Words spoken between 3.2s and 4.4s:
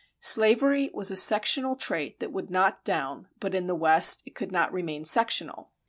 but in the West it